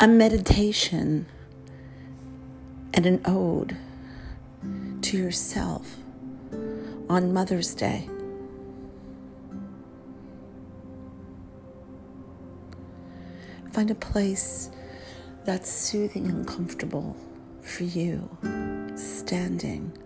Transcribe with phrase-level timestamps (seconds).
[0.00, 1.26] a meditation
[2.92, 3.76] and an ode
[5.02, 5.96] to yourself
[7.08, 8.08] on Mother's Day.
[13.72, 14.70] Find a place
[15.44, 17.16] that's soothing and comfortable
[17.62, 18.28] for you,
[18.96, 19.96] standing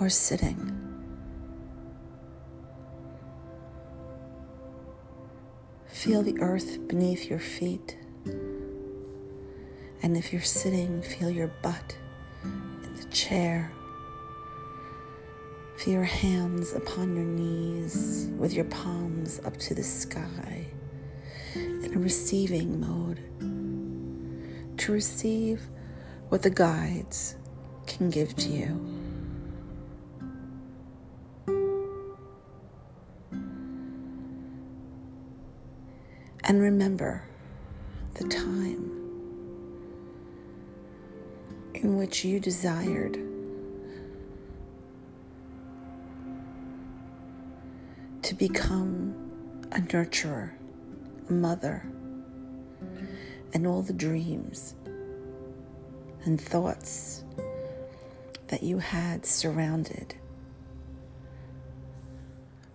[0.00, 0.72] or sitting.
[5.86, 7.96] Feel the earth beneath your feet.
[10.02, 11.96] And if you're sitting, feel your butt
[12.44, 13.72] in the chair.
[15.78, 20.66] Feel your hands upon your knees with your palms up to the sky
[21.54, 23.20] in a receiving mode
[24.78, 25.60] to receive
[26.28, 27.36] what the guides
[27.86, 28.96] can give to you.
[36.48, 37.24] And remember
[38.14, 39.05] the time
[41.82, 43.14] in which you desired
[48.22, 49.14] to become
[49.72, 50.52] a nurturer,
[51.28, 51.86] a mother,
[53.54, 54.74] and all the dreams
[56.24, 57.24] and thoughts
[58.48, 60.14] that you had surrounded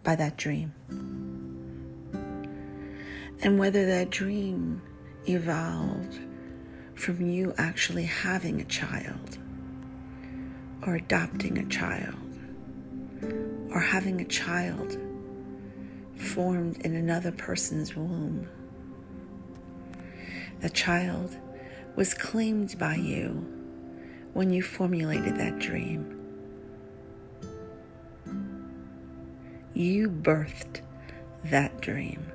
[0.04, 0.74] by that dream.
[3.44, 4.82] And whether that dream
[5.28, 6.20] evolved
[7.02, 9.40] from you actually having a child,
[10.86, 12.14] or adopting a child,
[13.72, 15.00] or having a child
[16.16, 18.48] formed in another person's womb.
[20.60, 21.36] The child
[21.96, 23.48] was claimed by you
[24.34, 26.20] when you formulated that dream.
[29.74, 30.82] You birthed
[31.46, 32.32] that dream.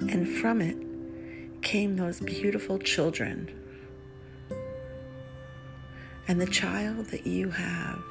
[0.00, 0.87] And from it
[1.68, 3.46] came those beautiful children.
[6.26, 8.02] And the child that you have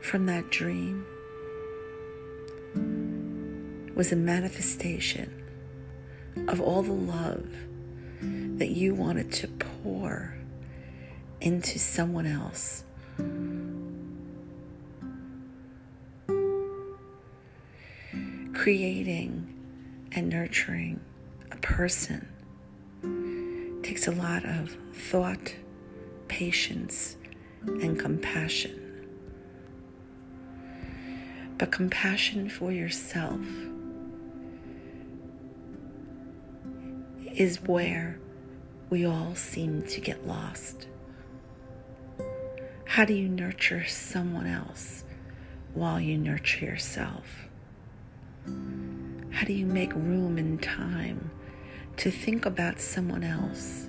[0.00, 1.04] from that dream
[3.96, 5.32] was a manifestation
[6.46, 7.44] of all the love
[8.20, 10.36] that you wanted to pour
[11.40, 12.84] into someone else.
[18.54, 19.52] Creating
[20.12, 21.00] and nurturing
[21.50, 22.28] a person
[23.82, 25.54] takes a lot of thought,
[26.28, 27.16] patience,
[27.66, 28.80] and compassion.
[31.58, 33.40] But compassion for yourself
[37.34, 38.18] is where
[38.90, 40.88] we all seem to get lost.
[42.86, 45.04] How do you nurture someone else
[45.74, 47.48] while you nurture yourself?
[49.30, 51.30] How do you make room and time
[51.96, 53.88] to think about someone else,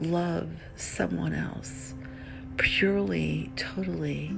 [0.00, 1.94] love someone else
[2.56, 4.28] purely, totally,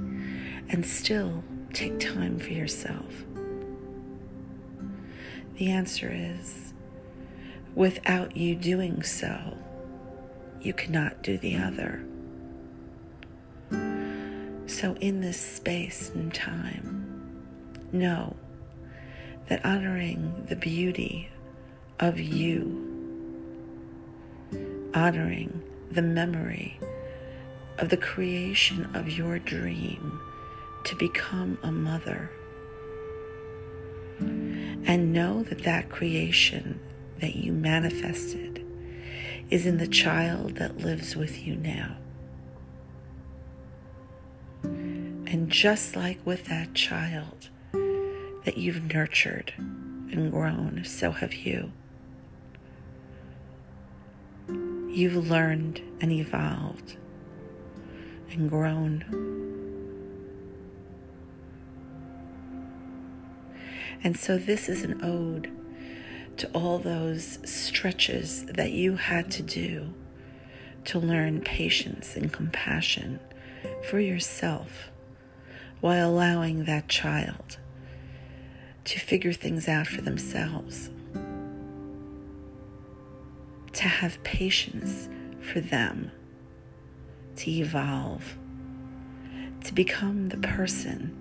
[0.68, 3.24] and still take time for yourself?
[5.56, 6.72] The answer is
[7.74, 9.56] without you doing so,
[10.60, 12.04] you cannot do the other.
[14.66, 17.32] So, in this space and time,
[17.92, 18.36] know
[19.48, 21.30] that honoring the beauty
[21.98, 22.82] of you,
[24.94, 26.78] honoring the memory
[27.78, 30.20] of the creation of your dream
[30.84, 32.30] to become a mother,
[34.18, 36.80] and know that that creation
[37.20, 38.64] that you manifested
[39.50, 41.96] is in the child that lives with you now.
[44.62, 47.48] And just like with that child
[48.44, 51.72] that you've nurtured and grown, so have you.
[54.96, 56.96] You've learned and evolved
[58.30, 59.04] and grown.
[64.02, 65.50] And so, this is an ode
[66.38, 69.92] to all those stretches that you had to do
[70.86, 73.20] to learn patience and compassion
[73.90, 74.90] for yourself
[75.82, 77.58] while allowing that child
[78.84, 80.88] to figure things out for themselves,
[83.76, 85.08] to have patience
[85.40, 86.10] for them,
[87.36, 88.38] to evolve,
[89.64, 91.12] to become the person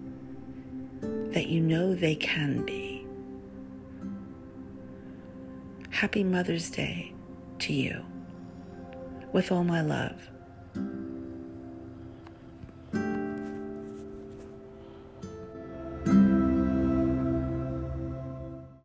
[1.34, 3.06] that you know they can be.
[5.90, 7.13] Happy Mother's Day
[7.60, 8.06] to you
[9.34, 10.30] with all my love.